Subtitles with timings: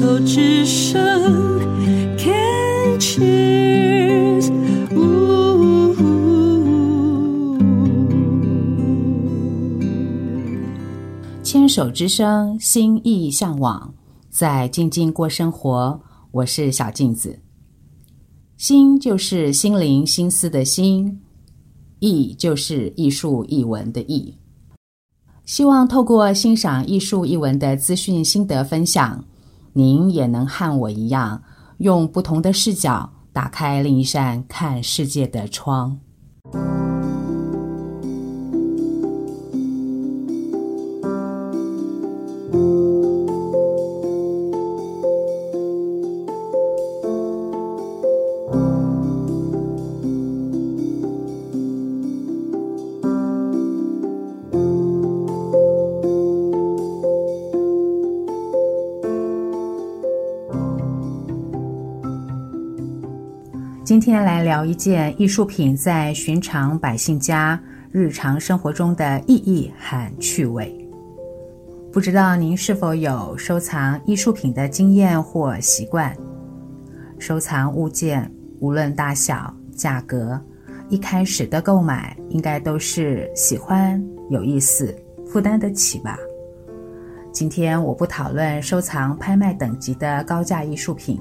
[0.00, 0.98] 手之声
[2.16, 4.50] ，Can cheers，
[11.42, 13.92] 牵手之声，心意向往，
[14.30, 16.00] 在静静过生活。
[16.30, 17.38] 我是小镜子，
[18.56, 21.20] 心就是心灵、心思的心，
[21.98, 24.34] 艺就是艺术、艺文的艺。
[25.44, 29.22] 希望透过欣赏艺术艺文的资讯心得分享，
[29.72, 31.42] 您也能和我一样，
[31.78, 35.98] 用不同的视角打开另一扇看世界的窗。
[63.90, 67.60] 今天来聊一件艺术品在寻常百姓家
[67.90, 70.72] 日常生活中的意义和趣味。
[71.92, 76.16] 不知道您是否有收藏艺术品的经验或习惯？
[77.18, 80.40] 收藏物件无论大小、价格，
[80.88, 86.16] 一开始的购买应该都是喜欢、有意思、负担得起吧？
[87.32, 91.18] 今天我不讨论收藏拍卖等级的高价艺术品。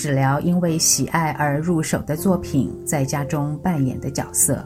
[0.00, 4.64] 只聊因为喜爱而入手的作品在家中扮演的角色。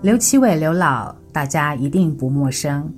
[0.00, 2.88] 刘奇伟刘老，大家一定不陌生。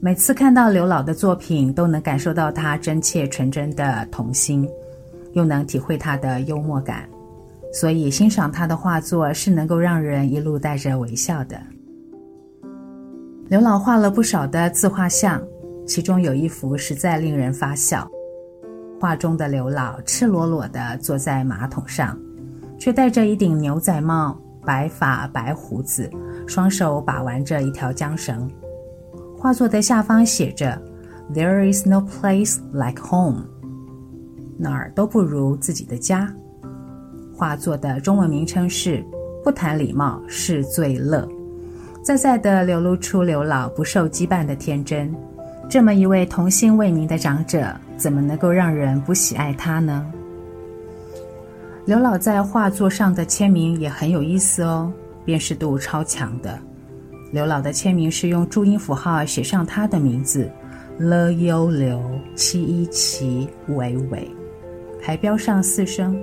[0.00, 4.68] 每次看到刘老的作品，都能感受到他真切纯真的童心，
[5.34, 7.08] 又能体会他的幽默感，
[7.72, 11.60] 所以欣赏他的画作是能够让人一路带着微笑的。
[13.50, 15.42] 刘老画了不少的自画像，
[15.84, 18.08] 其中有一幅实在令人发笑。
[19.00, 22.16] 画中的刘老赤裸裸地坐在马桶上，
[22.78, 26.08] 却戴着一顶牛仔帽，白发白胡子，
[26.46, 28.48] 双手把玩着一条缰绳。
[29.36, 30.80] 画作的下方写着
[31.34, 33.42] “There is no place like home”，
[34.56, 36.32] 哪儿都不如自己的家。
[37.34, 39.04] 画作的中文名称是
[39.42, 41.28] “不谈礼貌是最乐”。
[42.02, 45.14] 在在的流露出刘老不受羁绊的天真，
[45.68, 50.10] 这么一位童心未泯的长者，怎么能够让人不喜爱他呢？
[51.84, 54.90] 刘老在画作上的签名也很有意思哦，
[55.26, 56.58] 辨识度超强的。
[57.32, 60.50] 刘老的签名是用注音符号写上他的名字
[60.98, 62.02] ：L U 刘
[62.34, 64.28] 七一七伟伟，
[65.02, 66.18] 还标上四声。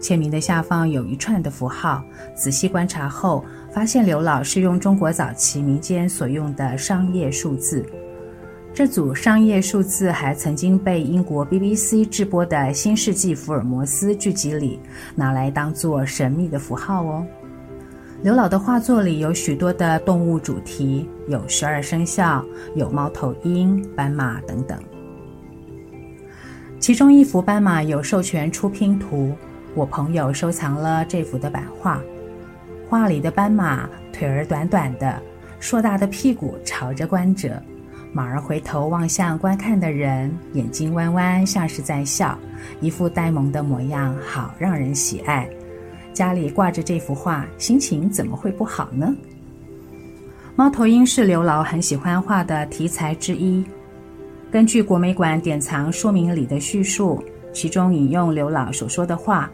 [0.00, 2.02] 签名的下方有一串的符号，
[2.34, 7.84] 仔细观察后，发现刘老是用中国早期民间所用的商业数字。
[8.72, 14.80] 这组商业数字还曾经被英国 BBC 制播的《新世纪福尔摩斯》剧集里
[15.14, 17.26] 拿来当做神秘的符号哦。
[18.22, 22.44] 刘老的画作里有许多的动物主题，有十二生肖，
[22.76, 24.78] 有猫头鹰、斑马等等。
[26.78, 29.32] 其中一幅斑马有授权出拼图。
[29.74, 32.00] 我朋友收藏了这幅的版画，
[32.88, 35.22] 画里的斑马腿儿短短的，
[35.60, 37.62] 硕大的屁股朝着观者，
[38.12, 42.36] 马儿回头望向观看的人，眼睛弯弯，像是在笑，
[42.80, 45.48] 一副呆萌的模样，好让人喜爱。
[46.12, 49.14] 家里挂着这幅画，心情怎么会不好呢？
[50.56, 53.64] 猫头鹰是刘老很喜欢画的题材之一。
[54.50, 59.48] 根据国美馆典藏说明里的叙述，其中引用刘老所说的话。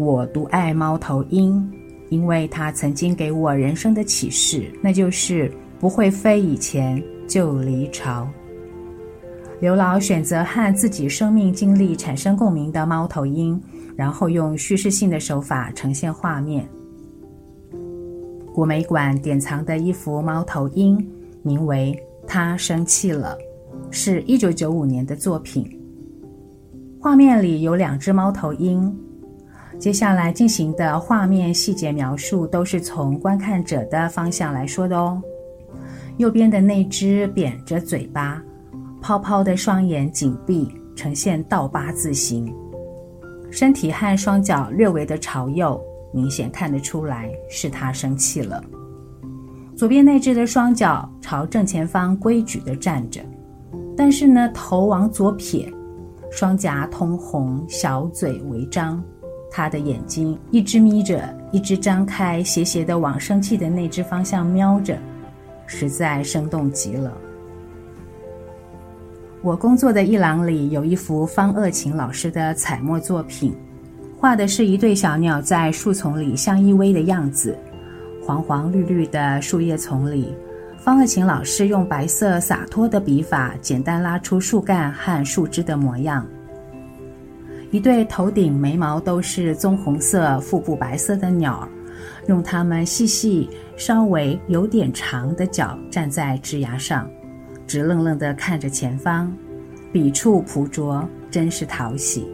[0.00, 1.62] 我独爱猫头鹰，
[2.08, 8.26] 因为它曾经给我人生的启示，那就是不会飞以前就离巢。
[9.60, 13.60] 刘老选择和自己生命经历产生共鸣的猫头鹰，
[13.94, 16.66] 然后用叙事性的手法呈现画面。
[18.54, 20.96] 国美馆典藏的一幅猫头鹰，
[21.42, 21.94] 名为
[22.26, 23.36] 《他生气了》，
[23.90, 25.70] 是一九九五年的作品。
[26.98, 28.90] 画面里有两只猫头鹰。
[29.80, 35.20] 接下来进行的画面细节描述都是从观看者的方向来说的哦。
[36.18, 38.42] 右边的那只扁着嘴巴，
[39.00, 42.54] 泡泡的双眼紧闭，呈现倒八字形，
[43.50, 45.80] 身体和双脚略微的朝右，
[46.12, 48.62] 明显看得出来是他生气了。
[49.74, 53.22] 左边那只的双脚朝正前方规矩的站着，
[53.96, 55.72] 但是呢，头往左撇，
[56.30, 59.02] 双颊通红，小嘴微张。
[59.50, 64.96] 他的眼睛一只眯着，一只张开，斜斜的往生气的那只方向瞄着，
[65.66, 67.12] 实在生动极了。
[69.42, 73.54] 我工作的一廊里有一幅方鄂琴老师的彩墨作品，
[74.18, 77.58] 画的是一对小鸟在树丛里相依偎的样子。
[78.22, 80.32] 黄黄绿绿的树叶丛里，
[80.78, 86.24] 方鄂琴老师用白色洒脱的笔法，简单拉出树干和树枝的模样。
[87.70, 91.68] 一对头顶眉毛都是棕红色、腹部白色的鸟，
[92.26, 97.08] 用它们细细、稍微有点长的脚站在枝桠上。
[97.68, 99.32] 直愣愣地看着前方，
[99.92, 102.28] 笔触朴拙，真是讨喜。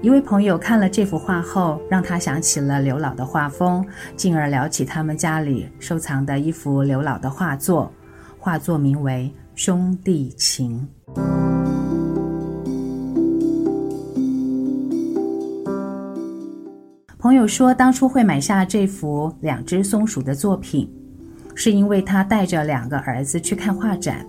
[0.00, 3.84] 一位朋友看了这幅画后，让他想起了刘老的画风，
[4.16, 7.92] 进而聊起他们家里收藏的一幅刘老的画作，
[8.38, 9.30] 画作名为
[9.62, 10.88] 《兄弟情》。
[17.30, 20.90] 朋友说，当初会买下这幅两只松鼠的作品。
[21.54, 24.26] 是因为他带着两个儿子去看画展，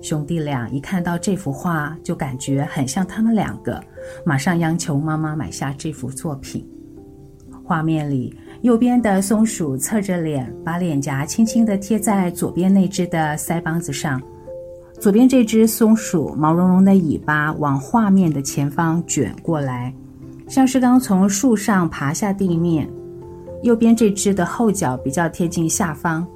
[0.00, 3.78] 兄弟俩一看到这幅画，就感觉很像他们两个，
[4.24, 6.66] 马上央求妈妈买下这幅作品。
[7.62, 14.18] 画面里，右边的松鼠侧着脸，把脸颊轻轻地贴在左边那只的腮帮子上。
[14.98, 19.94] 左边这只松鼠毛茸茸的尾巴往画面的前方卷过来，
[20.52, 22.86] 像是刚从树上爬下地面。
[23.62, 26.26] 右边这只的后脚比较贴近下方。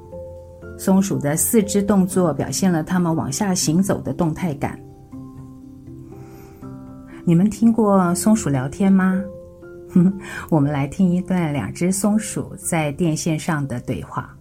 [0.75, 4.79] 松鼠的四肢动作表现了它们往下行走的动态感。
[7.25, 9.23] 你们听过松鼠聊天吗？
[9.91, 10.11] 哼，
[10.49, 14.35] 我们来听一段两只松鼠在电线上的对话。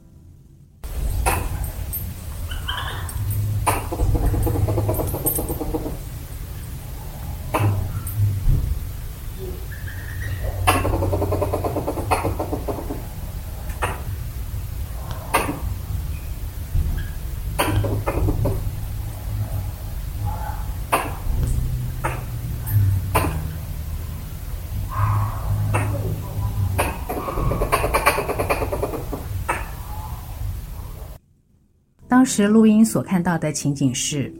[32.16, 34.32] 当时录音所看到的情景是，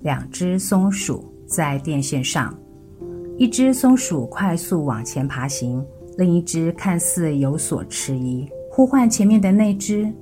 [0.00, 2.52] 两只松鼠在电线上，
[3.38, 5.86] 一只松鼠快速往前爬行，
[6.18, 10.12] 另一只看似有所迟疑，呼唤前面的那只，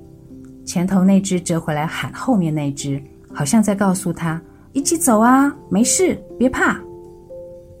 [0.63, 3.01] 前头那只折回来喊后面那只，
[3.33, 4.39] 好像在告诉他
[4.71, 6.79] 一起走啊，没事，别怕。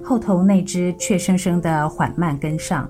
[0.03, 2.89] 后头那只怯生生地缓慢跟上，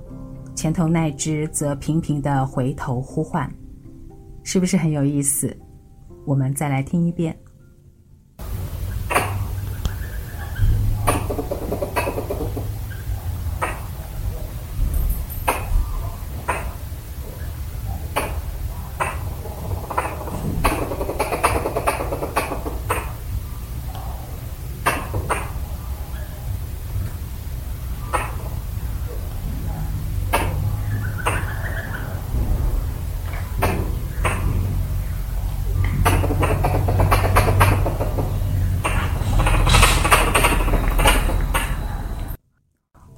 [0.56, 3.54] 前头那只则频频地回头呼唤，
[4.44, 5.54] 是不是很有意思？
[6.26, 7.45] 我们再来听一遍。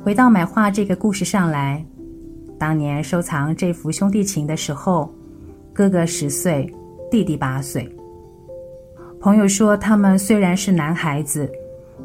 [0.07, 1.86] 回到买画这个故事上来，
[2.57, 5.14] 当年收藏这幅兄弟情的时候，
[5.73, 6.73] 哥哥十岁，
[7.11, 7.94] 弟弟八岁。
[9.19, 11.52] 朋友说，他们虽然是男孩子，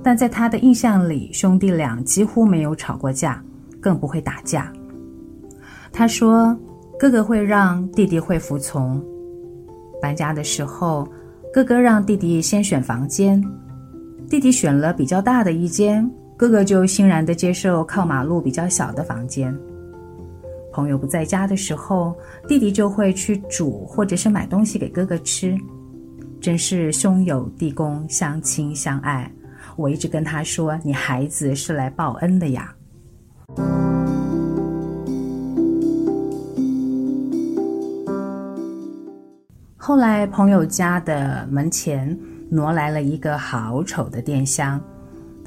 [0.02, 3.40] 但在他的印象里，兄弟俩几乎没有吵过架，
[3.80, 4.72] 更不会打架。
[5.92, 6.58] 他说，
[6.98, 9.00] 哥哥会让，弟弟会服从。
[10.00, 11.06] 搬家的时候，
[11.54, 13.40] 哥哥让弟弟先选房间，
[14.28, 16.12] 弟弟选了比较大的一间。
[16.36, 19.56] 哥哥就欣然地接受靠马路比较小的房间。
[20.72, 22.16] 朋友不在家的时候，
[22.48, 25.54] 弟弟就会去煮或者是买东西给哥哥吃，
[26.40, 29.30] 真是兄友弟恭，相亲相爱。
[29.76, 32.74] 我一直跟他说：“你孩子是来报恩的呀。”
[39.76, 42.18] 后来，朋友家的门前
[42.50, 44.80] 挪来了一个好丑的电箱。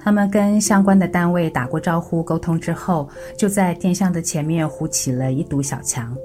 [0.06, 6.16] 他们跟相关的单位打过招呼，沟通之后，就在电箱的前面糊起了一堵小墙。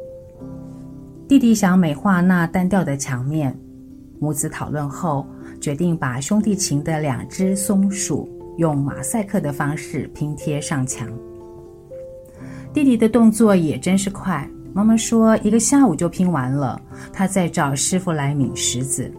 [1.26, 3.58] 弟弟想美化那单调的墙面，
[4.18, 5.26] 母子讨论后，
[5.62, 11.08] 决定把兄弟情的两只松鼠用马赛克的方式拼贴上墙。
[12.74, 16.78] 弟弟的动作也真是快，妈妈说一个下午就拼完了，
[17.14, 19.10] 他在找师傅来抿石子。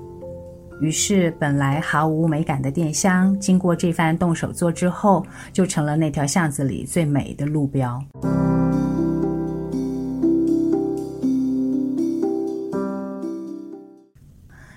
[0.82, 5.24] 于是，本来毫无美感的电箱，经过这番动手做之后，
[5.54, 8.04] 就成了那条巷子里最美的路标。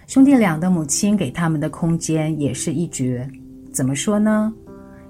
[0.07, 3.27] 兄弟俩的母亲给他们的空间也是一绝。
[3.73, 4.53] 怎么说呢？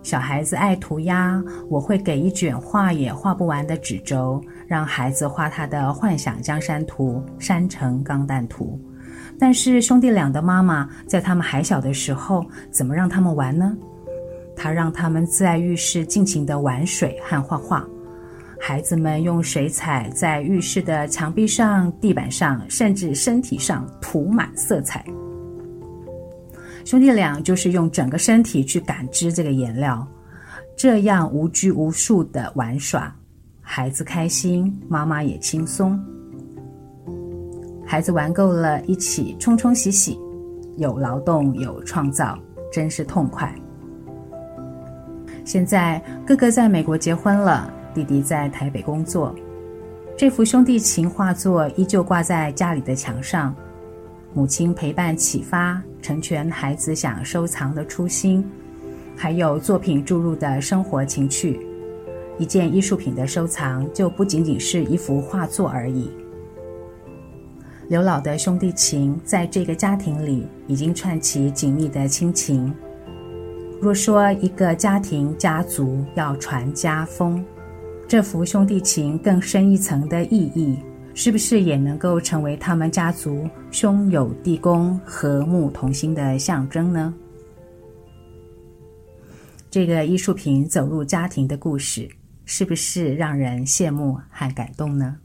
[0.05, 8.81] 小孩子爱涂鸦，我会给一卷画也画不完的纸轴，让孩子画他的幻想江山图、山城钢弹图。
[9.38, 13.76] 但是兄弟俩的妈妈在他们还小的时候，怎么让他们玩呢？
[14.57, 17.85] 她让他们在浴室尽情地玩水和画画。
[18.61, 25.05] 孩子们用水彩在浴室的墙壁上、地板上，甚至身体上涂满色彩。
[26.85, 30.07] 兄弟俩就是用整个身体去感知这个颜料，
[30.76, 33.14] 这样无拘无束地玩耍。
[33.61, 35.99] 孩子开心，妈妈也轻松。
[37.95, 40.19] 孩子玩够了，一起冲冲洗洗，
[40.79, 42.37] 有劳动有创造，
[42.73, 43.55] 真是痛快。
[45.45, 47.73] 现在哥哥在美国结婚了。
[47.95, 49.33] 弟弟在台北工作，
[50.17, 53.55] 这幅兄弟情画作依旧挂在家里的墙上。
[54.33, 58.45] 母亲陪伴启发，成全孩子想收藏的初心，
[59.15, 61.65] 还有作品注入的生活情趣。
[62.39, 66.11] 一件艺术品的收藏，就不仅仅是一幅画作而已。
[67.87, 72.75] 刘老的兄弟情，在这个家庭里已经串起紧密的亲情。
[73.81, 77.45] 若说一个家庭家族要传家风，
[78.09, 80.79] 这幅兄弟情更深一层的意义，
[81.12, 87.12] 是不是也能够成为他们家族兄友弟恭、和睦同心的象征呢？
[89.71, 92.09] 这个艺术品走入家庭的故事，
[92.47, 95.19] 是不是让人羡慕和感动呢？